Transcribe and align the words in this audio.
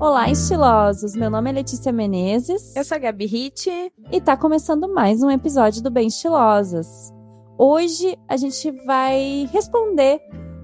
Olá, 0.00 0.30
estilosos! 0.30 1.14
Meu 1.14 1.28
nome 1.28 1.50
é 1.50 1.52
Letícia 1.52 1.92
Menezes. 1.92 2.74
Eu 2.74 2.82
sou 2.84 2.96
a 2.96 2.98
Gabi 2.98 3.26
Hit. 3.26 3.68
E 4.10 4.18
tá 4.18 4.34
começando 4.34 4.90
mais 4.90 5.22
um 5.22 5.30
episódio 5.30 5.82
do 5.82 5.90
Bem 5.90 6.06
Estilosas. 6.06 7.12
Hoje 7.58 8.16
a 8.26 8.34
gente 8.38 8.70
vai 8.86 9.46
responder 9.52 10.18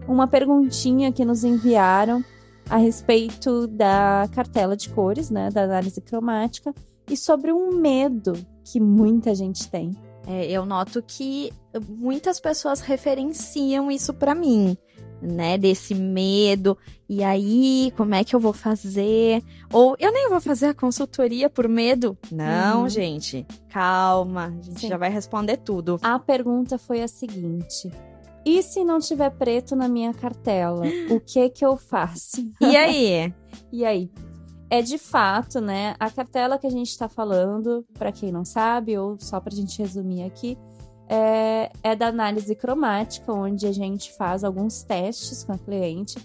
uma 0.08 0.26
perguntinha 0.26 1.12
que 1.12 1.22
nos 1.22 1.44
enviaram 1.44 2.24
a 2.70 2.78
respeito 2.78 3.66
da 3.66 4.26
cartela 4.34 4.74
de 4.74 4.88
cores, 4.88 5.28
né, 5.28 5.50
da 5.50 5.64
análise 5.64 6.00
cromática, 6.00 6.74
e 7.06 7.14
sobre 7.14 7.52
um 7.52 7.72
medo 7.76 8.32
que 8.64 8.80
muita 8.80 9.34
gente 9.34 9.70
tem. 9.70 9.90
É, 10.26 10.50
eu 10.50 10.64
noto 10.64 11.02
que 11.06 11.52
muitas 11.86 12.40
pessoas 12.40 12.80
referenciam 12.80 13.90
isso 13.90 14.14
para 14.14 14.34
mim 14.34 14.78
né, 15.26 15.58
desse 15.58 15.94
medo. 15.94 16.76
E 17.08 17.22
aí, 17.22 17.92
como 17.96 18.14
é 18.14 18.24
que 18.24 18.34
eu 18.34 18.40
vou 18.40 18.52
fazer? 18.52 19.42
Ou 19.72 19.96
eu 19.98 20.12
nem 20.12 20.28
vou 20.28 20.40
fazer 20.40 20.66
a 20.66 20.74
consultoria 20.74 21.48
por 21.50 21.68
medo? 21.68 22.16
Não, 22.30 22.82
uhum. 22.82 22.88
gente. 22.88 23.46
Calma, 23.68 24.46
a 24.46 24.62
gente 24.62 24.80
Sim. 24.80 24.88
já 24.88 24.96
vai 24.96 25.10
responder 25.10 25.58
tudo. 25.58 25.98
A 26.02 26.18
pergunta 26.18 26.78
foi 26.78 27.02
a 27.02 27.08
seguinte: 27.08 27.90
e 28.44 28.62
se 28.62 28.84
não 28.84 29.00
tiver 29.00 29.30
preto 29.30 29.74
na 29.74 29.88
minha 29.88 30.14
cartela, 30.14 30.84
o 31.10 31.18
que 31.18 31.50
que 31.50 31.64
eu 31.66 31.76
faço? 31.76 32.48
E 32.60 32.76
aí? 32.76 33.34
e 33.72 33.84
aí? 33.84 34.10
É 34.70 34.82
de 34.82 34.98
fato, 34.98 35.60
né? 35.60 35.94
A 35.98 36.10
cartela 36.10 36.58
que 36.58 36.66
a 36.66 36.70
gente 36.70 36.88
está 36.88 37.08
falando, 37.08 37.84
para 37.94 38.10
quem 38.10 38.32
não 38.32 38.44
sabe, 38.44 38.98
ou 38.98 39.16
só 39.18 39.40
para 39.40 39.52
a 39.52 39.56
gente 39.56 39.78
resumir 39.80 40.24
aqui, 40.24 40.58
é, 41.08 41.70
é 41.82 41.96
da 41.96 42.08
análise 42.08 42.54
cromática, 42.54 43.32
onde 43.32 43.66
a 43.66 43.72
gente 43.72 44.12
faz 44.16 44.44
alguns 44.44 44.82
testes 44.82 45.44
com 45.44 45.52
a 45.52 45.58
cliente 45.58 46.16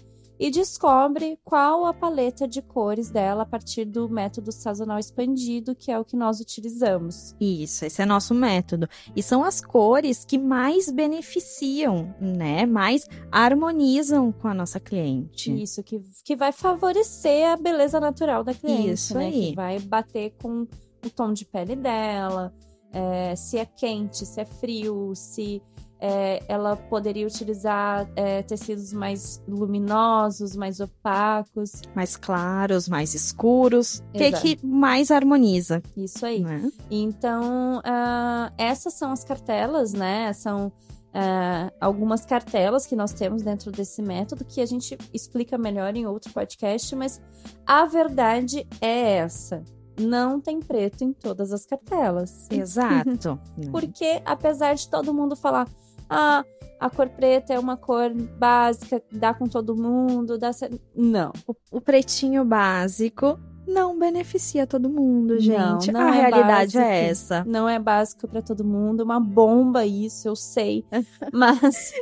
e 0.42 0.50
descobre 0.50 1.38
qual 1.44 1.86
a 1.86 1.94
paleta 1.94 2.48
de 2.48 2.60
cores 2.60 3.10
dela 3.10 3.44
a 3.44 3.46
partir 3.46 3.84
do 3.84 4.08
método 4.08 4.50
sazonal 4.50 4.98
expandido, 4.98 5.72
que 5.72 5.92
é 5.92 5.96
o 5.96 6.04
que 6.04 6.16
nós 6.16 6.40
utilizamos. 6.40 7.36
Isso, 7.40 7.84
esse 7.84 8.02
é 8.02 8.04
nosso 8.04 8.34
método. 8.34 8.88
E 9.14 9.22
são 9.22 9.44
as 9.44 9.60
cores 9.60 10.24
que 10.24 10.36
mais 10.36 10.90
beneficiam, 10.90 12.12
né? 12.20 12.66
Mais 12.66 13.06
harmonizam 13.30 14.32
com 14.32 14.48
a 14.48 14.54
nossa 14.54 14.80
cliente. 14.80 15.62
Isso, 15.62 15.80
que, 15.80 16.02
que 16.24 16.34
vai 16.34 16.50
favorecer 16.50 17.48
a 17.48 17.56
beleza 17.56 18.00
natural 18.00 18.42
da 18.42 18.52
cliente. 18.52 18.94
Isso 18.94 19.16
né? 19.16 19.26
aí. 19.26 19.50
Que 19.50 19.54
vai 19.54 19.78
bater 19.78 20.34
com 20.42 20.66
o 21.06 21.10
tom 21.10 21.32
de 21.32 21.44
pele 21.44 21.76
dela 21.76 22.52
é, 22.92 23.34
se 23.34 23.58
é 23.58 23.64
quente, 23.64 24.26
se 24.26 24.40
é 24.40 24.44
frio, 24.44 25.12
se 25.14 25.62
é, 26.04 26.42
ela 26.48 26.76
poderia 26.76 27.24
utilizar 27.24 28.10
é, 28.16 28.42
tecidos 28.42 28.92
mais 28.92 29.40
luminosos, 29.46 30.56
mais 30.56 30.80
opacos. 30.80 31.80
Mais 31.94 32.16
claros, 32.16 32.88
mais 32.88 33.14
escuros. 33.14 34.02
O 34.12 34.18
que, 34.18 34.32
que 34.32 34.66
mais 34.66 35.12
harmoniza? 35.12 35.80
Isso 35.96 36.26
aí. 36.26 36.40
Né? 36.40 36.72
Então, 36.90 37.78
uh, 37.78 38.52
essas 38.58 38.94
são 38.94 39.12
as 39.12 39.22
cartelas, 39.22 39.92
né? 39.92 40.32
São 40.32 40.66
uh, 40.66 41.72
algumas 41.80 42.26
cartelas 42.26 42.84
que 42.84 42.96
nós 42.96 43.12
temos 43.12 43.42
dentro 43.42 43.70
desse 43.70 44.02
método 44.02 44.44
que 44.44 44.60
a 44.60 44.66
gente 44.66 44.98
explica 45.14 45.56
melhor 45.56 45.94
em 45.94 46.04
outro 46.04 46.32
podcast, 46.32 46.96
mas 46.96 47.20
a 47.64 47.86
verdade 47.86 48.66
é 48.80 49.18
essa 49.18 49.62
não 50.00 50.40
tem 50.40 50.60
preto 50.60 51.04
em 51.04 51.12
todas 51.12 51.52
as 51.52 51.66
cartelas. 51.66 52.48
Exato. 52.50 53.38
Porque, 53.70 54.22
apesar 54.24 54.74
de 54.74 54.88
todo 54.88 55.14
mundo 55.14 55.36
falar, 55.36 55.68
ah, 56.08 56.44
a 56.80 56.90
cor 56.90 57.08
preta 57.08 57.54
é 57.54 57.58
uma 57.58 57.76
cor 57.76 58.12
básica, 58.12 59.02
dá 59.12 59.32
com 59.32 59.46
todo 59.46 59.76
mundo, 59.76 60.36
dá. 60.36 60.50
Não. 60.94 61.32
O, 61.46 61.54
o 61.70 61.80
pretinho 61.80 62.44
básico 62.44 63.38
não 63.66 63.98
beneficia 63.98 64.66
todo 64.66 64.88
mundo, 64.88 65.38
gente. 65.38 65.92
Não, 65.92 66.00
não 66.00 66.08
a 66.08 66.16
é 66.16 66.20
realidade 66.20 66.76
básico, 66.76 66.78
é 66.78 67.08
essa. 67.08 67.44
Não 67.44 67.68
é 67.68 67.78
básico 67.78 68.28
para 68.28 68.42
todo 68.42 68.64
mundo, 68.64 69.02
uma 69.02 69.20
bomba 69.20 69.86
isso, 69.86 70.28
eu 70.28 70.36
sei. 70.36 70.84
Mas 71.32 71.92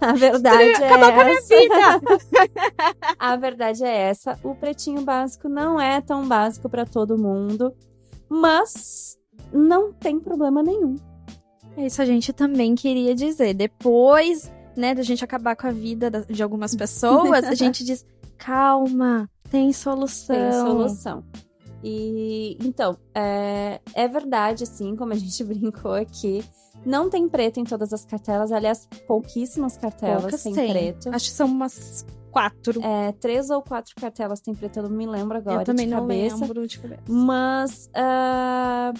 a 0.00 0.12
verdade 0.12 0.82
é 0.82 0.86
Acabou 0.86 1.12
com 1.12 1.20
a 1.20 1.24
minha 1.24 1.40
vida. 1.42 2.00
a 3.18 3.36
verdade 3.36 3.84
é 3.84 3.96
essa, 4.08 4.38
o 4.42 4.54
pretinho 4.54 5.02
básico 5.02 5.48
não 5.48 5.80
é 5.80 6.00
tão 6.00 6.26
básico 6.26 6.68
para 6.68 6.86
todo 6.86 7.18
mundo, 7.18 7.74
mas 8.28 9.18
não 9.52 9.92
tem 9.92 10.20
problema 10.20 10.62
nenhum. 10.62 10.96
É 11.76 11.86
isso 11.86 12.02
a 12.02 12.04
gente 12.04 12.32
também 12.32 12.74
queria 12.74 13.14
dizer. 13.14 13.54
Depois, 13.54 14.52
né, 14.76 14.94
da 14.94 15.02
gente 15.02 15.24
acabar 15.24 15.56
com 15.56 15.66
a 15.66 15.72
vida 15.72 16.10
de 16.28 16.42
algumas 16.42 16.74
pessoas, 16.76 17.44
a 17.44 17.54
gente 17.54 17.84
diz: 17.84 18.04
"Calma, 18.36 19.30
tem 19.50 19.72
solução. 19.72 20.36
Tem 20.36 20.52
solução. 20.52 21.24
E 21.82 22.58
então, 22.60 22.96
é, 23.14 23.80
é 23.94 24.08
verdade, 24.08 24.64
assim, 24.64 24.96
como 24.96 25.12
a 25.12 25.16
gente 25.16 25.42
brincou 25.44 25.94
aqui. 25.94 26.44
Não 26.86 27.10
tem 27.10 27.28
preto 27.28 27.58
em 27.58 27.64
todas 27.64 27.92
as 27.92 28.04
cartelas, 28.04 28.52
aliás, 28.52 28.88
pouquíssimas 29.06 29.76
cartelas 29.76 30.22
Poucas 30.22 30.42
têm 30.42 30.54
tem. 30.54 30.70
preto. 30.70 31.08
Acho 31.12 31.26
que 31.26 31.32
são 31.32 31.48
umas 31.48 32.06
quatro. 32.30 32.80
É, 32.82 33.12
três 33.12 33.50
ou 33.50 33.60
quatro 33.62 33.94
cartelas 33.96 34.40
tem 34.40 34.54
preto, 34.54 34.78
eu 34.78 34.84
não 34.84 34.90
me 34.90 35.06
lembro 35.06 35.38
agora. 35.38 35.62
Eu 35.62 35.64
também 35.64 35.86
não 35.86 36.00
cabeça. 36.00 36.36
lembro 36.36 36.66
de 36.66 36.78
cabeça. 36.78 37.02
Mas, 37.08 37.90
uh, 37.96 38.96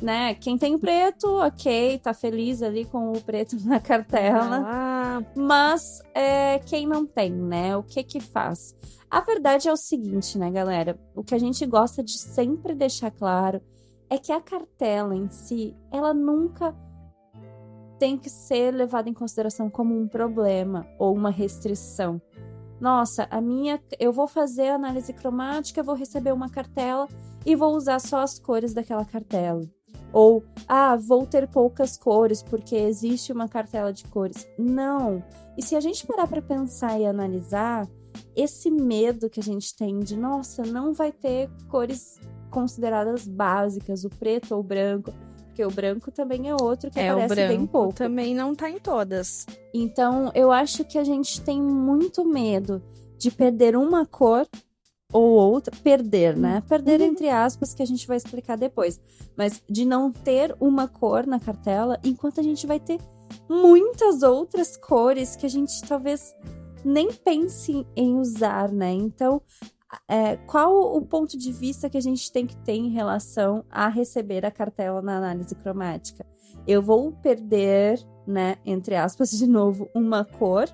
né, 0.00 0.34
quem 0.34 0.56
tem 0.56 0.78
preto, 0.78 1.26
ok, 1.40 1.98
tá 1.98 2.14
feliz 2.14 2.62
ali 2.62 2.84
com 2.84 3.12
o 3.12 3.20
preto 3.20 3.56
na 3.66 3.80
cartela. 3.80 4.62
Ah. 4.64 4.97
Mas 5.36 6.02
é, 6.14 6.58
quem 6.60 6.86
não 6.86 7.06
tem, 7.06 7.32
né, 7.32 7.76
o 7.76 7.82
que 7.82 8.02
que 8.02 8.20
faz? 8.20 8.74
A 9.10 9.20
verdade 9.20 9.68
é 9.68 9.72
o 9.72 9.76
seguinte, 9.76 10.38
né, 10.38 10.50
galera? 10.50 10.98
O 11.14 11.24
que 11.24 11.34
a 11.34 11.38
gente 11.38 11.64
gosta 11.64 12.02
de 12.02 12.18
sempre 12.18 12.74
deixar 12.74 13.10
claro 13.10 13.60
é 14.10 14.18
que 14.18 14.32
a 14.32 14.40
cartela 14.40 15.14
em 15.14 15.28
si, 15.30 15.74
ela 15.90 16.12
nunca 16.12 16.74
tem 17.98 18.16
que 18.16 18.30
ser 18.30 18.72
levada 18.72 19.08
em 19.08 19.14
consideração 19.14 19.68
como 19.68 19.98
um 19.98 20.06
problema 20.06 20.86
ou 20.98 21.14
uma 21.14 21.30
restrição. 21.30 22.20
Nossa, 22.80 23.26
a 23.30 23.40
minha, 23.40 23.82
eu 23.98 24.12
vou 24.12 24.28
fazer 24.28 24.68
análise 24.68 25.12
cromática, 25.12 25.82
vou 25.82 25.96
receber 25.96 26.32
uma 26.32 26.48
cartela 26.48 27.08
e 27.44 27.56
vou 27.56 27.74
usar 27.74 27.98
só 27.98 28.20
as 28.20 28.38
cores 28.38 28.72
daquela 28.72 29.04
cartela. 29.04 29.62
Ou, 30.12 30.42
ah, 30.66 30.96
vou 30.96 31.26
ter 31.26 31.46
poucas 31.48 31.96
cores 31.96 32.42
porque 32.42 32.74
existe 32.74 33.32
uma 33.32 33.48
cartela 33.48 33.92
de 33.92 34.04
cores. 34.04 34.48
Não. 34.58 35.22
E 35.56 35.62
se 35.62 35.76
a 35.76 35.80
gente 35.80 36.06
parar 36.06 36.26
para 36.26 36.40
pensar 36.40 36.98
e 36.98 37.06
analisar, 37.06 37.86
esse 38.34 38.70
medo 38.70 39.28
que 39.28 39.40
a 39.40 39.42
gente 39.42 39.74
tem 39.76 39.98
de, 40.00 40.16
nossa, 40.16 40.62
não 40.62 40.92
vai 40.92 41.12
ter 41.12 41.50
cores 41.68 42.20
consideradas 42.50 43.26
básicas, 43.26 44.04
o 44.04 44.08
preto 44.08 44.54
ou 44.54 44.60
o 44.60 44.62
branco, 44.62 45.12
porque 45.44 45.64
o 45.64 45.70
branco 45.70 46.10
também 46.10 46.48
é 46.48 46.54
outro 46.54 46.90
que 46.90 47.00
é, 47.00 47.08
aparece 47.08 47.48
bem 47.48 47.66
pouco. 47.66 47.92
também 47.92 48.34
não 48.34 48.54
tá 48.54 48.70
em 48.70 48.78
todas. 48.78 49.44
Então, 49.74 50.30
eu 50.34 50.52
acho 50.52 50.84
que 50.84 50.96
a 50.96 51.04
gente 51.04 51.40
tem 51.40 51.60
muito 51.60 52.24
medo 52.24 52.82
de 53.18 53.30
perder 53.30 53.76
uma 53.76 54.06
cor 54.06 54.46
ou 55.12 55.30
outra, 55.30 55.74
perder, 55.82 56.36
né? 56.36 56.62
Perder 56.68 57.00
uhum. 57.00 57.06
entre 57.06 57.28
aspas, 57.28 57.72
que 57.72 57.82
a 57.82 57.86
gente 57.86 58.06
vai 58.06 58.16
explicar 58.16 58.56
depois. 58.56 59.00
Mas 59.36 59.62
de 59.68 59.84
não 59.84 60.12
ter 60.12 60.54
uma 60.60 60.86
cor 60.86 61.26
na 61.26 61.40
cartela, 61.40 61.98
enquanto 62.04 62.40
a 62.40 62.42
gente 62.42 62.66
vai 62.66 62.78
ter 62.78 62.98
muitas 63.48 64.22
outras 64.22 64.76
cores 64.76 65.36
que 65.36 65.46
a 65.46 65.48
gente 65.48 65.82
talvez 65.82 66.34
nem 66.84 67.12
pense 67.12 67.86
em 67.96 68.16
usar, 68.16 68.70
né? 68.70 68.92
Então, 68.92 69.42
é, 70.06 70.36
qual 70.36 70.96
o 70.96 71.02
ponto 71.02 71.36
de 71.36 71.52
vista 71.52 71.88
que 71.88 71.96
a 71.96 72.02
gente 72.02 72.30
tem 72.30 72.46
que 72.46 72.56
ter 72.56 72.74
em 72.74 72.90
relação 72.90 73.64
a 73.70 73.88
receber 73.88 74.44
a 74.44 74.50
cartela 74.50 75.00
na 75.00 75.16
análise 75.16 75.54
cromática? 75.54 76.26
Eu 76.66 76.82
vou 76.82 77.12
perder, 77.12 77.98
né, 78.26 78.56
entre 78.64 78.94
aspas, 78.94 79.30
de 79.36 79.46
novo, 79.46 79.88
uma 79.94 80.24
cor, 80.24 80.68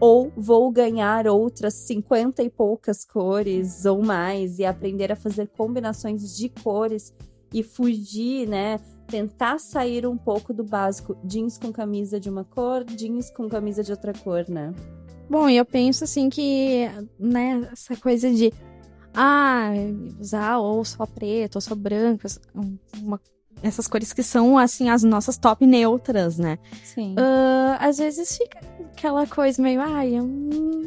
ou 0.00 0.32
vou 0.36 0.70
ganhar 0.70 1.26
outras 1.26 1.74
50 1.74 2.42
e 2.42 2.50
poucas 2.50 3.04
cores 3.04 3.84
ou 3.84 4.02
mais 4.02 4.58
e 4.58 4.64
aprender 4.64 5.12
a 5.12 5.16
fazer 5.16 5.48
combinações 5.48 6.36
de 6.36 6.48
cores 6.48 7.14
e 7.52 7.62
fugir, 7.62 8.48
né? 8.48 8.80
Tentar 9.06 9.58
sair 9.58 10.06
um 10.06 10.16
pouco 10.16 10.52
do 10.52 10.64
básico 10.64 11.16
jeans 11.24 11.56
com 11.58 11.72
camisa 11.72 12.18
de 12.18 12.28
uma 12.28 12.44
cor, 12.44 12.84
jeans 12.84 13.30
com 13.30 13.48
camisa 13.48 13.82
de 13.82 13.92
outra 13.92 14.12
cor, 14.12 14.48
né? 14.48 14.72
Bom, 15.28 15.48
eu 15.48 15.64
penso 15.64 16.04
assim 16.04 16.28
que, 16.28 16.86
né, 17.18 17.68
essa 17.72 17.96
coisa 17.96 18.30
de 18.30 18.52
ah, 19.14 19.70
usar 20.20 20.58
ou 20.58 20.84
só 20.84 21.06
preto 21.06 21.56
ou 21.56 21.60
só 21.60 21.74
branco, 21.74 22.26
uma, 23.00 23.20
essas 23.64 23.88
cores 23.88 24.12
que 24.12 24.22
são 24.22 24.58
assim 24.58 24.90
as 24.90 25.02
nossas 25.02 25.38
top 25.38 25.66
neutras, 25.66 26.38
né? 26.38 26.58
Sim. 26.82 27.14
Uh, 27.14 27.76
às 27.80 27.96
vezes 27.96 28.36
fica 28.36 28.58
aquela 28.92 29.26
coisa 29.26 29.60
meio, 29.60 29.80
ai, 29.80 30.18
eu, 30.18 30.28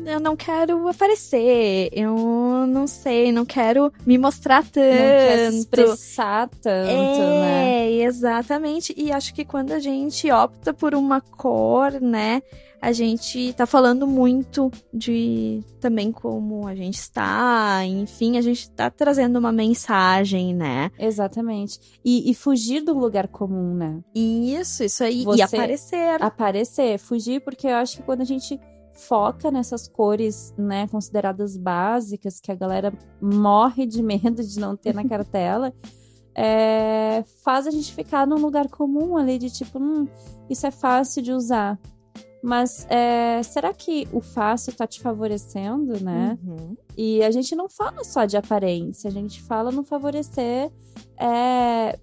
eu 0.06 0.19
não 0.19 0.35
quero 0.35 0.88
aparecer, 0.88 1.89
eu 1.91 2.65
não 2.68 2.85
sei, 2.85 3.31
não 3.31 3.45
quero 3.45 3.91
me 4.06 4.18
mostrar 4.18 4.63
tanto. 4.63 4.77
Não 4.77 4.83
quer 4.83 5.51
se 5.51 5.57
expressar 5.59 6.50
tanto, 6.62 6.89
é, 6.89 7.39
né? 7.41 7.91
exatamente. 7.91 8.94
E 8.95 9.12
acho 9.12 9.33
que 9.33 9.44
quando 9.44 9.71
a 9.71 9.80
gente 9.80 10.31
opta 10.31 10.73
por 10.73 10.94
uma 10.94 11.19
cor, 11.19 12.00
né? 12.00 12.41
a 12.81 12.91
gente 12.91 13.53
tá 13.53 13.65
falando 13.65 14.06
muito 14.06 14.71
de 14.94 15.63
também 15.80 16.12
como 16.12 16.68
a 16.68 16.75
gente 16.75 16.95
está, 16.95 17.83
enfim, 17.85 18.38
a 18.38 18.41
gente 18.41 18.69
tá 18.71 18.89
trazendo 18.89 19.39
uma 19.39 19.51
mensagem, 19.51 20.53
né? 20.53 20.91
Exatamente. 20.97 21.80
E, 22.03 22.30
e 22.30 22.33
fugir 22.35 22.67
do 22.81 22.98
lugar 22.98 23.28
comum, 23.28 23.74
né? 23.74 24.00
Isso, 24.14 24.84
isso 24.84 25.04
aí. 25.04 25.24
Você- 25.24 25.40
E 25.40 25.42
aparecer. 25.42 26.22
Aparecer, 26.24 26.98
fugir, 27.00 27.42
porque 27.42 27.68
eu 27.68 27.75
acho 27.75 27.98
que 27.98 28.04
quando 28.04 28.22
a 28.22 28.25
gente 28.25 28.60
foca 28.92 29.52
nessas 29.52 29.88
cores, 29.88 30.54
né, 30.58 30.88
consideradas 30.88 31.56
básicas, 31.56 32.40
que 32.40 32.52
a 32.52 32.56
galera 32.56 32.92
morre 33.22 33.86
de 33.86 34.02
medo 34.02 34.44
de 34.44 34.60
não 34.60 34.75
ter 34.75 34.94
na 34.94 35.08
cartela, 35.08 35.72
é, 36.36 37.24
faz 37.44 37.68
a 37.68 37.72
gente 37.72 37.94
ficar 37.94 38.25
num 38.25 38.38
lugar 38.40 38.68
comum 38.69 39.16
ali 39.18 39.38
de 39.38 39.50
tipo, 39.52 39.78
hum, 39.80 40.08
isso 40.50 40.66
é 40.66 40.72
fácil 40.72 41.22
de 41.22 41.31
usar. 41.31 41.80
Mas 42.44 42.86
é, 42.90 43.42
será 43.44 43.74
que 43.74 44.08
o 44.14 44.22
fácil 44.22 44.72
tá 44.74 44.86
te 44.88 45.02
favorecendo, 45.02 46.00
né? 46.04 46.38
Uhum. 46.44 46.78
E 46.96 47.22
a 47.24 47.31
gente 47.31 47.56
não 47.56 47.68
fala 47.68 48.04
só 48.04 48.25
de 48.25 48.38
aparência, 48.38 49.10
a 49.10 49.12
gente 49.12 49.42
fala 49.42 49.72
no 49.72 49.84
favorecer 49.84 50.72
é, 51.19 52.00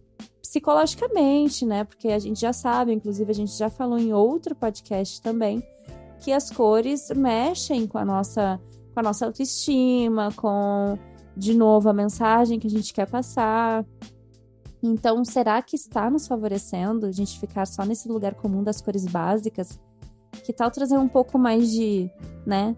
psicologicamente, 0.54 1.66
né? 1.66 1.82
Porque 1.82 2.08
a 2.08 2.18
gente 2.18 2.40
já 2.40 2.52
sabe, 2.52 2.92
inclusive 2.92 3.28
a 3.28 3.34
gente 3.34 3.52
já 3.52 3.68
falou 3.68 3.98
em 3.98 4.12
outro 4.12 4.54
podcast 4.54 5.20
também, 5.20 5.60
que 6.20 6.30
as 6.30 6.48
cores 6.48 7.10
mexem 7.10 7.88
com 7.88 7.98
a 7.98 8.04
nossa, 8.04 8.60
com 8.92 9.00
a 9.00 9.02
nossa 9.02 9.26
autoestima, 9.26 10.30
com, 10.36 10.96
de 11.36 11.54
novo, 11.54 11.88
a 11.88 11.92
mensagem 11.92 12.60
que 12.60 12.68
a 12.68 12.70
gente 12.70 12.94
quer 12.94 13.08
passar. 13.08 13.84
Então, 14.80 15.24
será 15.24 15.60
que 15.60 15.74
está 15.74 16.08
nos 16.08 16.28
favorecendo 16.28 17.06
a 17.06 17.12
gente 17.12 17.40
ficar 17.40 17.66
só 17.66 17.84
nesse 17.84 18.08
lugar 18.08 18.34
comum 18.34 18.62
das 18.62 18.80
cores 18.80 19.06
básicas? 19.06 19.80
Que 20.44 20.52
tal 20.52 20.70
trazer 20.70 20.98
um 20.98 21.08
pouco 21.08 21.36
mais 21.36 21.72
de, 21.72 22.08
né? 22.46 22.76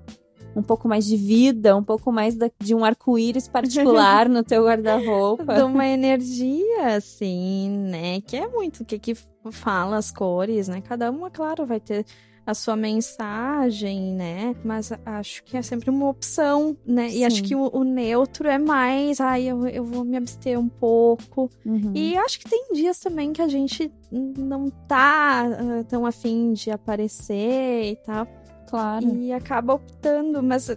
Um 0.57 0.63
pouco 0.63 0.89
mais 0.89 1.05
de 1.05 1.17
vida, 1.17 1.77
um 1.77 1.85
pouco 1.85 2.11
mais 2.11 2.35
da- 2.35 2.51
de 2.59 2.75
um 2.75 2.85
arco-íris 2.85 3.47
particular 3.47 4.29
no 4.29 4.43
teu 4.43 4.65
guarda-roupa. 4.65 5.45
de 5.55 5.63
uma 5.63 5.87
energia, 5.87 6.97
assim, 6.97 7.69
né? 7.69 8.21
Que 8.23 8.37
é 8.37 8.49
muito 8.49 8.83
o 8.83 8.85
que, 8.85 8.99
que 8.99 9.15
fala 9.51 9.97
as 9.97 10.11
cores, 10.11 10.67
né? 10.67 10.81
Cada 10.81 11.11
uma, 11.11 11.31
claro, 11.31 11.67
vai 11.67 11.79
ter 11.79 12.05
a 12.47 12.55
sua 12.55 12.77
mensagem, 12.77 14.15
né? 14.15 14.55
Mas 14.65 14.93
acho 15.05 15.43
que 15.43 15.57
é 15.57 15.63
sempre 15.63 15.91
uma 15.91 16.09
opção, 16.09 16.77
né? 16.87 17.11
E 17.11 17.25
acho 17.25 17.39
Sim. 17.39 17.43
que 17.43 17.55
o, 17.57 17.69
o 17.73 17.83
neutro 17.83 18.49
é 18.49 18.57
mais, 18.57 19.21
ai, 19.21 19.43
eu, 19.45 19.67
eu 19.67 19.85
vou 19.85 20.05
me 20.05 20.17
abster 20.17 20.59
um 20.59 20.69
pouco. 20.69 21.51
Uhum. 21.65 21.91
E 21.93 22.17
acho 22.17 22.39
que 22.39 22.49
tem 22.49 22.73
dias 22.73 23.01
também 23.01 23.33
que 23.33 23.43
a 23.43 23.49
gente 23.49 23.93
não 24.11 24.71
tá 24.71 25.45
ah, 25.45 25.85
tão 25.89 26.07
afim 26.07 26.53
de 26.53 26.71
aparecer 26.71 27.91
e 27.93 27.97
tal. 27.97 28.27
Claro. 28.69 29.17
E 29.17 29.33
acaba 29.33 29.75
optando, 29.75 30.43
mas 30.43 30.77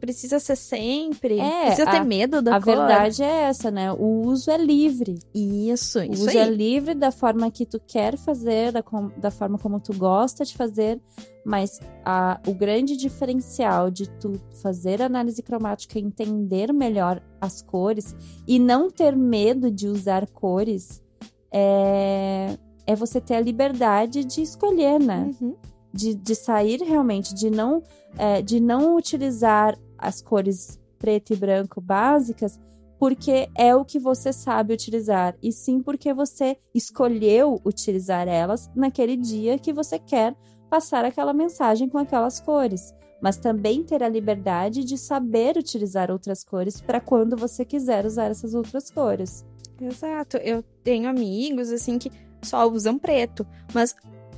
precisa 0.00 0.38
ser 0.40 0.56
sempre. 0.56 1.38
É, 1.38 1.66
precisa 1.66 1.90
ter 1.90 1.98
a- 1.98 2.04
medo 2.04 2.40
da 2.42 2.56
A 2.56 2.60
cor. 2.60 2.76
verdade 2.76 3.22
é 3.22 3.42
essa, 3.44 3.70
né? 3.70 3.92
O 3.92 4.22
uso 4.26 4.50
é 4.50 4.56
livre. 4.56 5.18
Isso, 5.34 5.98
O 6.00 6.02
isso 6.04 6.22
uso 6.22 6.30
aí. 6.30 6.38
é 6.38 6.48
livre 6.50 6.94
da 6.94 7.10
forma 7.12 7.50
que 7.50 7.64
tu 7.66 7.80
quer 7.84 8.16
fazer, 8.16 8.72
da, 8.72 8.82
com- 8.82 9.10
da 9.16 9.30
forma 9.30 9.58
como 9.58 9.78
tu 9.80 9.92
gosta 9.96 10.44
de 10.44 10.56
fazer, 10.56 11.00
mas 11.44 11.80
a- 12.04 12.40
o 12.46 12.52
grande 12.54 12.96
diferencial 12.96 13.90
de 13.90 14.08
tu 14.08 14.32
fazer 14.62 15.00
análise 15.02 15.42
cromática 15.42 15.98
e 15.98 16.02
entender 16.02 16.72
melhor 16.72 17.20
as 17.40 17.62
cores 17.62 18.14
e 18.46 18.58
não 18.58 18.90
ter 18.90 19.16
medo 19.16 19.70
de 19.70 19.86
usar 19.88 20.26
cores 20.28 21.00
é, 21.52 22.56
é 22.86 22.96
você 22.96 23.20
ter 23.20 23.34
a 23.34 23.40
liberdade 23.40 24.24
de 24.24 24.42
escolher, 24.42 24.98
né? 24.98 25.30
Uhum. 25.40 25.54
De, 25.92 26.14
de 26.14 26.34
sair 26.34 26.80
realmente, 26.82 27.34
de 27.34 27.50
não, 27.50 27.82
é, 28.16 28.40
de 28.40 28.60
não 28.60 28.96
utilizar 28.96 29.78
as 29.98 30.20
cores 30.20 30.80
preto 30.98 31.32
e 31.32 31.36
branco 31.36 31.80
básicas, 31.80 32.58
porque 32.98 33.48
é 33.56 33.74
o 33.74 33.84
que 33.84 33.98
você 33.98 34.32
sabe 34.32 34.72
utilizar, 34.72 35.36
e 35.42 35.50
sim 35.50 35.82
porque 35.82 36.14
você 36.14 36.56
escolheu 36.72 37.60
utilizar 37.64 38.28
elas 38.28 38.70
naquele 38.76 39.16
dia 39.16 39.58
que 39.58 39.72
você 39.72 39.98
quer 39.98 40.36
passar 40.70 41.04
aquela 41.04 41.32
mensagem 41.32 41.88
com 41.88 41.98
aquelas 41.98 42.40
cores. 42.40 42.94
Mas 43.20 43.36
também 43.36 43.84
ter 43.84 44.02
a 44.02 44.08
liberdade 44.08 44.84
de 44.84 44.96
saber 44.96 45.56
utilizar 45.56 46.10
outras 46.10 46.42
cores 46.42 46.80
para 46.80 47.00
quando 47.00 47.36
você 47.36 47.64
quiser 47.64 48.06
usar 48.06 48.30
essas 48.30 48.54
outras 48.54 48.90
cores. 48.90 49.44
Exato. 49.80 50.36
Eu 50.38 50.62
tenho 50.84 51.08
amigos, 51.08 51.70
assim, 51.70 51.98
que 51.98 52.10
só 52.40 52.68
usam 52.68 52.98
preto, 52.98 53.46
mas 53.74 53.94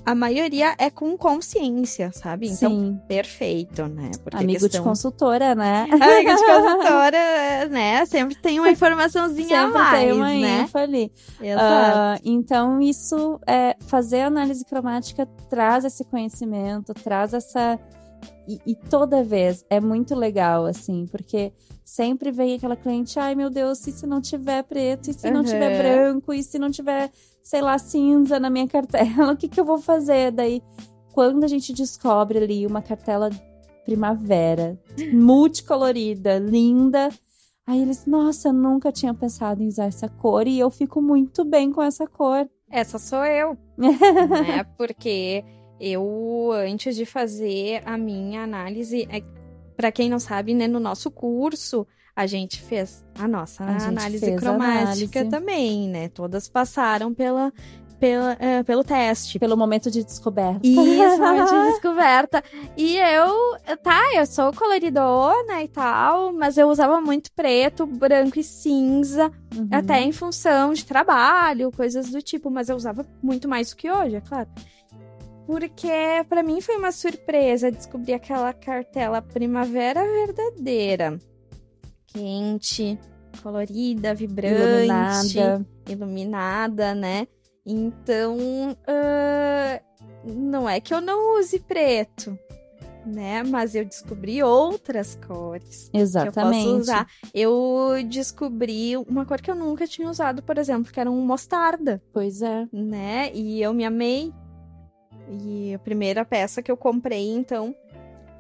a 0.07 0.15
maioria 0.15 0.75
é 0.79 0.91
com 0.91 1.17
consciência, 1.17 2.11
sabe? 2.13 2.49
Então, 2.49 2.71
Sim, 2.71 3.01
perfeito, 3.09 3.87
né? 3.87 4.11
Porque 4.23 4.37
a 4.37 4.41
amigo 4.41 4.69
de 4.69 4.81
consultora, 4.81 5.55
né? 5.55 5.87
Amigo 5.91 6.37
de 6.37 6.45
consultora, 6.45 7.69
né? 7.71 8.05
Sempre 8.07 8.35
tem 8.37 8.61
uma 8.61 8.71
informaçãozinha 8.71 9.61
a 9.61 9.65
Sempre 9.67 9.79
mais, 9.79 9.99
tem 10.01 10.13
uma 10.13 10.29
né? 10.29 10.63
info 10.63 10.79
ali. 10.79 11.13
Exato. 11.41 11.63
Ah, 11.97 12.19
então, 12.25 12.81
isso 12.81 13.41
é 13.47 13.77
fazer 13.87 14.21
análise 14.21 14.65
cromática 14.65 15.27
traz 15.49 15.85
esse 15.85 16.05
conhecimento, 16.05 16.93
traz 16.95 17.33
essa. 17.33 17.79
E, 18.47 18.59
e 18.67 18.75
toda 18.75 19.23
vez 19.25 19.65
é 19.71 19.81
muito 19.81 20.15
legal, 20.15 20.67
assim, 20.67 21.07
porque 21.11 21.53
sempre 21.85 22.31
vem 22.31 22.55
aquela 22.55 22.77
cliente, 22.77 23.19
ai 23.19 23.35
meu 23.35 23.49
Deus, 23.51 23.87
e 23.87 23.93
se 23.93 24.07
não 24.07 24.21
tiver 24.21 24.63
preto, 24.65 25.11
e 25.11 25.15
se 25.15 25.31
não 25.31 25.41
Uhum. 25.41 25.47
tiver 25.47 25.79
branco, 25.79 26.33
e 26.33 26.43
se 26.43 26.59
não 26.59 26.71
tiver, 26.71 27.11
sei 27.45 27.61
lá, 27.61 27.79
cinza 27.79 28.41
na 28.41 28.49
minha 28.49 28.67
cartela, 28.67 29.31
o 29.33 29.37
que, 29.37 29.49
que 29.49 29.61
eu 29.61 29.65
vou 29.65 29.79
fazer? 29.79 30.33
Daí, 30.33 30.63
quando 31.13 31.45
a 31.45 31.47
gente 31.47 31.73
descobre 31.73 32.39
ali 32.39 32.67
uma 32.67 32.83
cartela 32.83 33.31
primavera, 33.85 34.81
multicolorida, 35.13 36.39
linda, 36.39 37.11
aí 37.67 37.83
eles, 37.83 38.07
nossa, 38.07 38.49
eu 38.49 38.53
nunca 38.55 38.91
tinha 38.91 39.13
pensado 39.13 39.63
em 39.63 39.69
usar 39.69 39.85
essa 39.85 40.09
cor, 40.09 40.49
e 40.49 40.59
eu 40.59 40.71
fico 40.71 41.03
muito 41.03 41.45
bem 41.45 41.71
com 41.71 41.83
essa 41.83 42.07
cor. 42.07 42.49
Essa 42.71 42.99
sou 42.99 43.25
eu, 43.25 43.57
né? 43.77 44.65
Porque 44.79 45.45
eu, 45.79 46.51
antes 46.51 46.97
de 46.97 47.05
fazer 47.05 47.83
a 47.85 47.99
minha 47.99 48.43
análise, 48.43 49.07
é, 49.11 49.23
para 49.77 49.93
quem 49.93 50.09
não 50.09 50.19
sabe, 50.19 50.55
né, 50.55 50.67
no 50.67 50.81
nosso 50.81 51.11
curso, 51.11 51.87
a 52.17 52.27
gente 52.27 52.61
fez 52.63 53.05
a 53.19 53.27
nossa 53.27 53.65
A 53.65 53.89
análise 53.89 54.37
cromática 54.37 55.21
análise. 55.21 55.31
também, 55.31 55.89
né? 55.89 56.09
Todas 56.09 56.49
passaram 56.49 57.13
pela, 57.13 57.53
pela, 57.99 58.37
é, 58.39 58.63
pelo 58.63 58.85
teste. 58.85 59.39
Pelo 59.39 59.57
momento 59.57 59.91
de 59.91 60.05
descoberta. 60.05 60.61
Isso, 60.63 61.19
momento 61.19 61.51
de 61.51 61.71
descoberta. 61.73 62.43
E 62.77 62.97
eu, 62.99 63.57
tá, 63.83 64.01
eu 64.15 64.25
sou 64.27 64.53
coloridona 64.53 65.63
e 65.63 65.69
tal, 65.69 66.33
mas 66.33 66.57
eu 66.57 66.69
usava 66.69 67.01
muito 67.01 67.33
preto, 67.33 67.85
branco 67.87 68.39
e 68.39 68.45
cinza, 68.45 69.33
Uhum. 69.57 69.69
até 69.71 70.01
em 70.01 70.11
função 70.13 70.73
de 70.73 70.85
trabalho, 70.85 71.71
coisas 71.73 72.11
do 72.11 72.21
tipo, 72.23 72.51
mas 72.51 72.69
eu 72.69 72.77
usava 72.77 73.07
muito 73.23 73.49
mais 73.49 73.71
do 73.71 73.77
que 73.77 73.91
hoje, 73.91 74.17
é 74.17 74.21
claro. 74.21 74.49
Porque 75.47 75.91
pra 76.29 76.43
mim 76.43 76.61
foi 76.61 76.77
uma 76.77 76.91
surpresa 76.91 77.71
descobrir 77.71 78.15
aquela 78.15 78.53
cartela 78.53 79.21
primavera 79.21 80.03
verdadeira. 80.03 81.19
Quente, 82.15 82.97
colorida, 83.43 84.15
vibrante 84.15 85.37
iluminada. 85.37 85.67
iluminada, 85.89 86.95
né? 86.95 87.27
Então, 87.67 88.37
ah, 88.87 89.81
não 90.25 90.69
é 90.69 90.81
que 90.81 90.95
eu 90.95 91.01
não 91.01 91.41
use 91.41 91.59
preto, 91.59 92.39
né? 93.05 93.43
Mas 93.43 93.75
eu 93.75 93.85
descobri 93.85 94.41
outras 94.45 95.19
cores 95.27 95.91
Exatamente. 95.93 96.63
que 96.63 96.69
eu 96.69 96.75
posso 96.75 96.81
usar. 96.81 97.07
Eu 97.35 97.95
descobri 98.09 98.97
uma 98.97 99.27
cor 99.27 99.41
que 99.41 99.51
eu 99.51 99.57
nunca 99.57 99.85
tinha 99.87 100.09
usado, 100.09 100.41
por 100.41 100.57
exemplo, 100.57 100.93
que 100.93 101.01
era 101.01 101.11
um 101.11 101.21
mostarda, 101.27 102.01
Pois 102.13 102.43
é. 102.43 102.69
né? 102.73 103.33
E 103.35 103.61
eu 103.61 103.75
me 103.75 103.85
amei. 103.85 104.33
E 105.29 105.75
a 105.75 105.79
primeira 105.79 106.25
peça 106.25 106.63
que 106.63 106.71
eu 106.71 106.77
comprei, 106.77 107.29
então, 107.35 107.75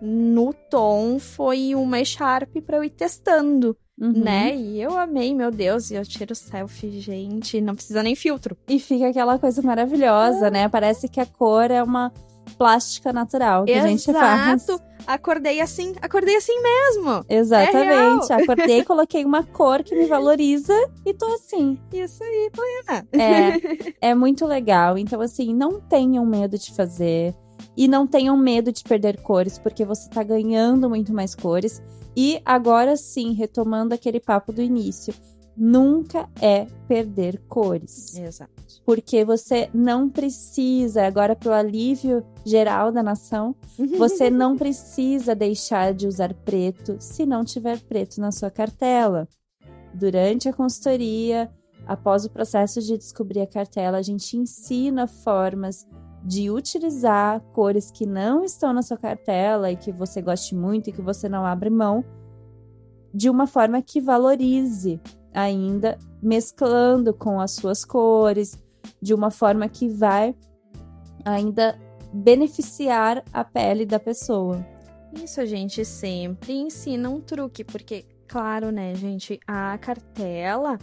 no 0.04 0.52
tom, 0.70 1.18
foi 1.18 1.74
uma 1.74 2.04
Sharp 2.04 2.54
para 2.64 2.76
eu 2.76 2.84
ir 2.84 2.90
testando, 2.90 3.76
Uhum. 4.00 4.12
né? 4.12 4.54
E 4.56 4.80
eu 4.82 4.98
amei, 4.98 5.32
meu 5.34 5.50
Deus, 5.50 5.90
e 5.90 5.94
eu 5.94 6.04
tiro 6.04 6.34
selfie, 6.34 7.00
gente, 7.00 7.60
não 7.60 7.74
precisa 7.74 8.02
nem 8.02 8.14
filtro. 8.16 8.56
E 8.68 8.78
fica 8.80 9.08
aquela 9.08 9.38
coisa 9.38 9.62
maravilhosa, 9.62 10.50
né? 10.50 10.68
Parece 10.68 11.08
que 11.08 11.20
a 11.20 11.26
cor 11.26 11.70
é 11.70 11.82
uma 11.82 12.12
plástica 12.58 13.12
natural 13.12 13.64
que 13.64 13.72
a 13.72 13.86
gente 13.86 14.12
faz. 14.12 14.62
Exato. 14.64 14.82
Acordei 15.06 15.60
assim, 15.60 15.94
acordei 16.00 16.36
assim 16.36 16.60
mesmo. 16.60 17.24
Exatamente. 17.28 18.32
É. 18.32 18.34
Acordei, 18.42 18.82
coloquei 18.84 19.24
uma 19.24 19.42
cor 19.44 19.82
que 19.82 19.94
me 19.94 20.06
valoriza 20.06 20.74
e 21.04 21.12
tô 21.14 21.26
assim. 21.34 21.78
Isso 21.92 22.22
aí, 22.22 22.50
plena. 22.52 23.06
É, 23.12 23.96
é 24.10 24.14
muito 24.14 24.46
legal. 24.46 24.96
Então, 24.96 25.20
assim, 25.20 25.54
não 25.54 25.80
tenham 25.80 26.24
medo 26.24 26.58
de 26.58 26.72
fazer. 26.74 27.34
E 27.76 27.88
não 27.88 28.06
tenham 28.06 28.36
medo 28.36 28.72
de 28.72 28.82
perder 28.84 29.20
cores, 29.20 29.58
porque 29.58 29.84
você 29.84 30.08
tá 30.08 30.22
ganhando 30.22 30.88
muito 30.88 31.12
mais 31.12 31.34
cores. 31.34 31.82
E 32.16 32.40
agora 32.44 32.96
sim, 32.96 33.32
retomando 33.32 33.94
aquele 33.94 34.20
papo 34.20 34.52
do 34.52 34.62
início. 34.62 35.14
nunca 35.56 36.28
é 36.40 36.66
perder 36.88 37.40
cores. 37.46 38.16
Exato. 38.16 38.52
Porque 38.84 39.24
você 39.24 39.70
não 39.72 40.10
precisa, 40.10 41.06
agora 41.06 41.36
para 41.36 41.50
o 41.50 41.54
alívio 41.54 42.24
geral 42.44 42.90
da 42.90 43.04
nação, 43.04 43.54
você 43.96 44.30
não 44.30 44.56
precisa 44.56 45.32
deixar 45.32 45.94
de 45.94 46.08
usar 46.08 46.34
preto 46.34 46.96
se 46.98 47.24
não 47.24 47.44
tiver 47.44 47.80
preto 47.82 48.20
na 48.20 48.32
sua 48.32 48.50
cartela. 48.50 49.28
Durante 49.94 50.48
a 50.48 50.52
consultoria, 50.52 51.48
após 51.86 52.24
o 52.24 52.30
processo 52.30 52.80
de 52.82 52.98
descobrir 52.98 53.40
a 53.40 53.46
cartela, 53.46 53.98
a 53.98 54.02
gente 54.02 54.36
ensina 54.36 55.06
formas 55.06 55.86
de 56.24 56.50
utilizar 56.50 57.40
cores 57.52 57.90
que 57.90 58.06
não 58.06 58.42
estão 58.42 58.72
na 58.72 58.80
sua 58.80 58.96
cartela 58.96 59.70
e 59.70 59.76
que 59.76 59.92
você 59.92 60.22
goste 60.22 60.54
muito 60.54 60.88
e 60.88 60.92
que 60.92 61.02
você 61.02 61.28
não 61.28 61.44
abre 61.44 61.68
mão, 61.68 62.02
de 63.12 63.28
uma 63.28 63.46
forma 63.46 63.82
que 63.82 64.00
valorize 64.00 65.00
ainda, 65.32 65.98
mesclando 66.22 67.12
com 67.12 67.40
as 67.40 67.52
suas 67.52 67.84
cores, 67.84 68.58
de 69.00 69.12
uma 69.12 69.30
forma 69.30 69.68
que 69.68 69.88
vai 69.88 70.34
ainda 71.24 71.78
beneficiar 72.12 73.22
a 73.32 73.44
pele 73.44 73.84
da 73.84 74.00
pessoa. 74.00 74.64
Isso 75.12 75.40
a 75.40 75.46
gente 75.46 75.84
sempre 75.84 76.54
ensina 76.54 77.10
um 77.10 77.20
truque, 77.20 77.62
porque, 77.62 78.04
claro, 78.26 78.70
né, 78.70 78.94
gente, 78.94 79.38
a 79.46 79.76
cartela 79.78 80.78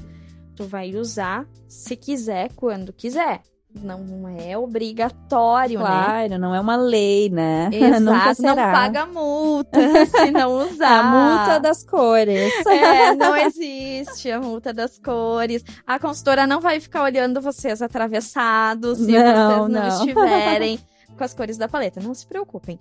tu 0.56 0.66
vai 0.66 0.96
usar 0.96 1.48
se 1.68 1.96
quiser, 1.96 2.54
quando 2.54 2.94
quiser. 2.94 3.42
Não 3.74 4.28
é 4.28 4.58
obrigatório, 4.58 5.80
né? 5.80 5.86
Claro, 5.86 6.38
não 6.38 6.54
é 6.54 6.60
uma 6.60 6.76
lei, 6.76 7.30
né? 7.30 7.70
Exato, 7.74 8.42
não 8.42 8.56
paga 8.56 9.06
multa 9.06 9.80
se 10.06 10.30
não 10.32 10.52
usar. 10.68 11.00
A 11.00 11.04
multa 11.04 11.60
das 11.60 11.84
cores. 11.84 12.54
É, 12.68 13.16
não 13.16 13.36
existe 13.36 14.30
a 14.30 14.40
multa 14.42 14.74
das 14.74 15.00
cores. 15.00 15.64
A 15.88 15.98
consultora 15.98 16.46
não 16.46 16.60
vai 16.60 16.80
ficar 16.80 17.04
olhando 17.04 17.40
vocês 17.42 17.82
atravessados 17.82 18.98
se 19.00 19.12
Não, 19.12 19.20
vocês 19.24 19.58
não, 19.58 19.68
não. 19.70 19.88
estiverem 19.88 20.80
com 21.18 21.24
as 21.24 21.34
cores 21.34 21.58
da 21.58 21.68
paleta. 21.68 22.02
Não 22.02 22.14
se 22.14 22.28
preocupem, 22.28 22.80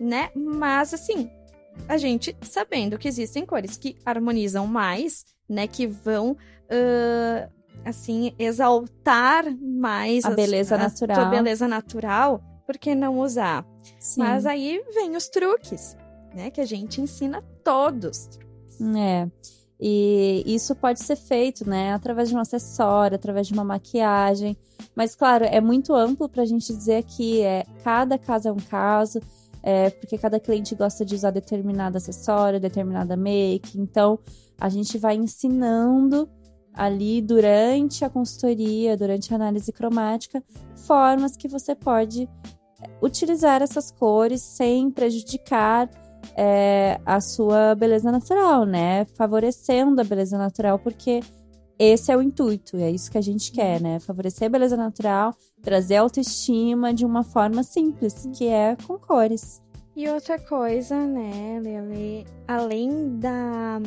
né? 0.00 0.30
Mas 0.34 0.92
assim, 0.92 1.30
a 1.88 1.96
gente 1.96 2.36
sabendo 2.42 2.98
que 2.98 3.06
existem 3.08 3.46
cores 3.46 3.76
que 3.76 3.96
harmonizam 4.04 4.66
mais, 4.66 5.24
né? 5.48 5.66
Que 5.68 5.86
vão, 5.86 6.36
ãh, 6.70 7.48
assim, 7.84 8.32
exaltar 8.38 9.44
mais 9.60 10.24
A 10.24 10.28
as- 10.30 10.34
beleza 10.36 10.74
a 10.74 10.78
natural. 10.78 11.16
tua 11.16 11.24
beleza 11.30 11.68
natural. 11.68 12.42
Por 12.66 12.78
que 12.78 12.94
não 12.94 13.20
usar? 13.20 13.66
Sim. 13.98 14.20
Mas 14.20 14.46
aí 14.46 14.82
vem 14.94 15.16
os 15.16 15.28
truques, 15.28 15.96
né? 16.34 16.50
Que 16.50 16.60
a 16.60 16.66
gente 16.66 17.00
ensina 17.00 17.42
todos. 17.62 18.28
É. 18.96 19.28
E 19.80 20.42
isso 20.46 20.74
pode 20.74 21.00
ser 21.02 21.16
feito, 21.16 21.68
né, 21.68 21.92
através 21.92 22.28
de 22.28 22.34
um 22.34 22.38
acessório, 22.38 23.16
através 23.16 23.46
de 23.48 23.52
uma 23.52 23.64
maquiagem. 23.64 24.56
Mas, 24.94 25.14
claro, 25.14 25.44
é 25.44 25.60
muito 25.60 25.92
amplo 25.94 26.28
para 26.28 26.42
a 26.42 26.46
gente 26.46 26.72
dizer 26.74 27.02
que 27.02 27.42
é, 27.42 27.66
cada 27.82 28.16
caso 28.16 28.48
é 28.48 28.52
um 28.52 28.56
caso, 28.56 29.20
é, 29.62 29.90
porque 29.90 30.16
cada 30.16 30.38
cliente 30.40 30.74
gosta 30.74 31.04
de 31.04 31.14
usar 31.14 31.32
determinado 31.32 31.96
acessório, 31.98 32.58
determinada 32.60 33.16
make. 33.16 33.78
Então, 33.78 34.18
a 34.58 34.68
gente 34.68 34.96
vai 34.96 35.16
ensinando 35.16 36.28
ali 36.74 37.22
durante 37.22 38.04
a 38.04 38.10
consultoria, 38.10 38.96
durante 38.96 39.32
a 39.32 39.36
análise 39.36 39.72
cromática, 39.72 40.42
formas 40.74 41.36
que 41.36 41.48
você 41.48 41.74
pode 41.74 42.28
utilizar 43.00 43.62
essas 43.62 43.90
cores 43.90 44.42
sem 44.42 44.90
prejudicar 44.90 45.88
é, 46.36 47.00
a 47.04 47.20
sua 47.20 47.74
beleza 47.74 48.10
natural, 48.10 48.64
né? 48.64 49.04
Favorecendo 49.16 50.00
a 50.00 50.04
beleza 50.04 50.36
natural, 50.36 50.78
porque 50.78 51.20
esse 51.78 52.10
é 52.10 52.16
o 52.16 52.22
intuito, 52.22 52.76
é 52.76 52.90
isso 52.90 53.10
que 53.10 53.18
a 53.18 53.22
gente 53.22 53.52
quer, 53.52 53.80
né? 53.80 54.00
Favorecer 54.00 54.46
a 54.46 54.50
beleza 54.50 54.76
natural, 54.76 55.34
trazer 55.62 55.96
autoestima 55.96 56.92
de 56.92 57.04
uma 57.04 57.22
forma 57.22 57.62
simples, 57.62 58.28
que 58.36 58.46
é 58.46 58.76
com 58.86 58.98
cores. 58.98 59.62
E 59.96 60.08
outra 60.08 60.38
coisa, 60.40 61.06
né, 61.06 61.60
Lele, 61.62 62.26
além 62.48 63.16
da 63.18 63.80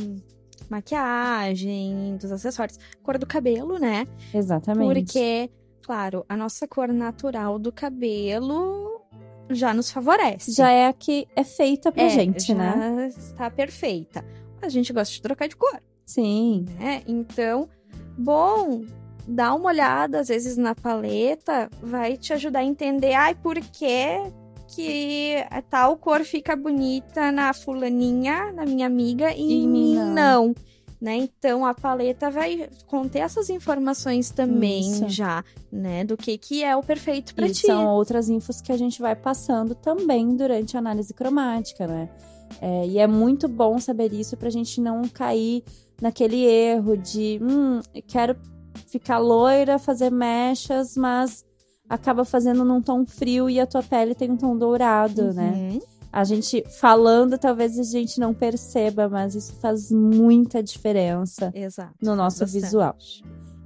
maquiagem, 0.69 2.17
dos 2.17 2.31
acessórios, 2.31 2.77
cor 3.03 3.17
do 3.17 3.25
cabelo, 3.25 3.77
né? 3.77 4.05
Exatamente. 4.33 5.05
Porque, 5.05 5.49
claro, 5.81 6.25
a 6.27 6.35
nossa 6.35 6.67
cor 6.67 6.89
natural 6.89 7.57
do 7.59 7.71
cabelo 7.71 9.01
já 9.49 9.73
nos 9.73 9.91
favorece. 9.91 10.51
já 10.51 10.69
é 10.69 10.87
a 10.87 10.93
que 10.93 11.27
é 11.35 11.43
feita 11.43 11.91
pra 11.91 12.03
é, 12.03 12.09
gente, 12.09 12.47
já 12.47 12.55
né? 12.55 13.07
está 13.07 13.49
perfeita. 13.49 14.23
A 14.61 14.69
gente 14.69 14.91
gosta 14.91 15.13
de 15.13 15.21
trocar 15.21 15.47
de 15.47 15.55
cor, 15.55 15.81
Sim. 16.05 16.65
né? 16.77 17.03
Então, 17.07 17.69
bom, 18.17 18.83
dá 19.27 19.53
uma 19.53 19.69
olhada 19.69 20.19
às 20.19 20.27
vezes 20.29 20.57
na 20.57 20.73
paleta, 20.73 21.69
vai 21.81 22.17
te 22.17 22.33
ajudar 22.33 22.59
a 22.59 22.65
entender, 22.65 23.13
ai, 23.13 23.35
por 23.35 23.55
que 23.59 24.31
que 24.67 25.35
a 25.49 25.61
tal 25.61 25.97
cor 25.97 26.23
fica 26.23 26.55
bonita 26.55 27.31
na 27.31 27.53
fulaninha, 27.53 28.51
na 28.53 28.65
minha 28.65 28.85
amiga, 28.85 29.31
e 29.33 29.53
em 29.63 29.67
mim 29.67 29.95
não. 29.95 30.53
Né? 30.99 31.15
Então 31.17 31.63
a 31.63 31.75
paleta 31.75 32.31
vai 32.31 32.67
conter 32.87 33.19
essas 33.19 33.51
informações 33.51 34.31
também 34.31 34.81
Isso. 34.81 35.07
já, 35.09 35.43
né? 35.71 36.03
Do 36.03 36.17
que 36.17 36.39
que 36.39 36.63
é 36.63 36.75
o 36.75 36.81
perfeito 36.81 37.35
pra 37.35 37.45
E 37.47 37.51
ti. 37.51 37.67
são 37.67 37.85
outras 37.85 38.29
infos 38.29 38.61
que 38.61 38.71
a 38.71 38.77
gente 38.77 38.99
vai 38.99 39.15
passando 39.15 39.75
também 39.75 40.35
durante 40.35 40.75
a 40.75 40.79
análise 40.79 41.13
cromática, 41.13 41.85
né? 41.85 42.09
É, 42.59 42.87
e 42.87 42.97
é 42.97 43.05
muito 43.05 43.47
bom 43.47 43.77
saber 43.79 44.11
isso 44.11 44.35
pra 44.37 44.49
gente 44.49 44.81
não 44.81 45.03
cair 45.07 45.63
naquele 46.01 46.43
erro 46.43 46.97
de, 46.97 47.39
hum, 47.43 47.79
eu 47.93 48.01
quero 48.07 48.35
ficar 48.87 49.19
loira, 49.19 49.77
fazer 49.77 50.11
mechas, 50.11 50.97
mas 50.97 51.45
acaba 51.89 52.25
fazendo 52.25 52.63
num 52.65 52.81
tom 52.81 53.05
frio 53.05 53.49
e 53.49 53.59
a 53.59 53.65
tua 53.65 53.83
pele 53.83 54.13
tem 54.13 54.31
um 54.31 54.37
tom 54.37 54.57
dourado, 54.57 55.33
né? 55.33 55.71
Uhum. 55.73 55.79
A 56.11 56.23
gente 56.23 56.63
falando, 56.79 57.37
talvez 57.37 57.77
a 57.77 57.83
gente 57.83 58.19
não 58.19 58.33
perceba, 58.33 59.07
mas 59.07 59.35
isso 59.35 59.53
faz 59.55 59.91
muita 59.91 60.63
diferença 60.63 61.51
Exato. 61.53 61.93
no 62.01 62.15
nosso 62.15 62.39
Bastante. 62.39 62.63
visual. 62.63 62.95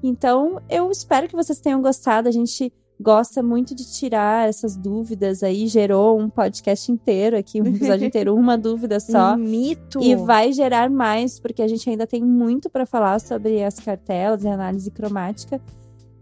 Então, 0.04 0.60
eu 0.70 0.90
espero 0.92 1.28
que 1.28 1.36
vocês 1.36 1.60
tenham 1.60 1.82
gostado. 1.82 2.28
A 2.28 2.32
gente 2.32 2.74
gosta 3.00 3.42
muito 3.42 3.74
de 3.74 3.92
tirar 3.92 4.50
essas 4.50 4.76
dúvidas 4.76 5.44
aí. 5.44 5.68
Gerou 5.68 6.20
um 6.20 6.30
podcast 6.30 6.92
inteiro 6.92 7.38
aqui, 7.38 7.62
um 7.62 7.68
episódio 7.68 8.06
inteiro, 8.08 8.36
uma 8.36 8.58
dúvida 8.58 9.00
só. 9.00 9.34
Um 9.34 9.38
mito. 9.38 10.02
E 10.02 10.16
vai 10.16 10.52
gerar 10.52 10.90
mais, 10.90 11.40
porque 11.40 11.62
a 11.62 11.68
gente 11.68 11.90
ainda 11.90 12.08
tem 12.08 12.24
muito 12.24 12.70
para 12.70 12.86
falar 12.86 13.20
sobre 13.20 13.64
as 13.64 13.80
cartelas 13.80 14.44
e 14.44 14.48
análise 14.48 14.90
cromática. 14.92 15.62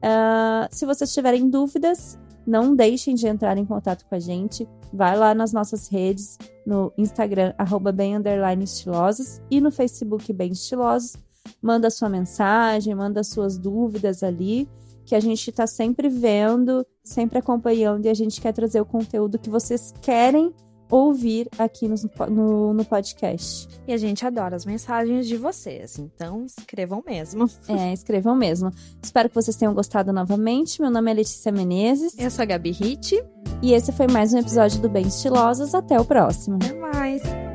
Ah, 0.02 0.68
se 0.72 0.86
vocês 0.86 1.14
tiverem 1.14 1.50
dúvidas, 1.50 2.18
não 2.46 2.76
deixem 2.76 3.16
de 3.16 3.28
entrar 3.28 3.58
em 3.58 3.66
contato 3.66 4.06
com 4.06 4.16
a 4.16 4.20
gente. 4.20 4.68
Vai 4.92 5.18
lá 5.18 5.36
nas 5.36 5.54
nossas 5.54 5.88
redes, 5.88 6.38
no 6.66 6.92
Instagram, 6.98 7.54
arroba 7.58 7.92
bem 7.92 8.16
estilosos, 8.64 9.40
e 9.52 9.62
no 9.62 9.72
Facebook 9.72 10.34
bem 10.34 10.52
estilosos. 10.52 11.16
Manda 11.62 11.90
sua 11.90 12.10
mensagem, 12.10 12.96
manda 12.96 13.24
suas 13.24 13.58
dúvidas 13.58 14.24
ali, 14.24 14.68
que 15.06 15.16
a 15.16 15.20
gente 15.20 15.50
está 15.50 15.68
sempre 15.68 16.10
vendo, 16.10 16.86
sempre 17.04 17.38
acompanhando, 17.40 18.06
e 18.06 18.10
a 18.10 18.14
gente 18.14 18.42
quer 18.42 18.54
trazer 18.54 18.82
o 18.82 18.86
conteúdo 18.86 19.40
que 19.40 19.50
vocês 19.50 19.94
querem 20.02 20.54
ouvir 20.90 21.48
aqui 21.58 21.88
no, 21.88 21.96
no, 22.30 22.74
no 22.74 22.86
podcast. 22.86 23.68
E 23.88 23.94
a 23.94 23.98
gente 23.98 24.26
adora 24.26 24.56
as 24.56 24.66
mensagens 24.66 25.28
de 25.28 25.38
vocês, 25.38 25.98
então 26.00 26.46
escrevam 26.46 27.04
mesmo. 27.06 27.50
É, 27.68 27.94
escrevam 27.94 28.36
mesmo. 28.36 28.72
Espero 29.02 29.30
que 29.30 29.36
vocês 29.36 29.56
tenham 29.56 29.74
gostado 29.74 30.12
novamente. 30.12 30.82
Meu 30.82 30.90
nome 30.90 31.12
é 31.12 31.14
Letícia 31.14 31.52
Menezes 31.52 32.18
Eu 32.18 32.32
sou 32.32 32.44
a 32.44 32.46
Gabi 32.46 32.72
Hit. 32.72 33.24
e 33.62 33.74
esse 33.74 33.92
foi 33.92 34.08
mais 34.08 34.34
um 34.34 34.40
episódio 34.40 34.82
do 34.82 34.90
Bem 34.90 35.08
Estilosos. 35.08 35.76
Até 35.76 36.00
o 36.00 36.06
próximo. 36.06 36.58
Até 36.62 36.74
mais. 36.74 37.49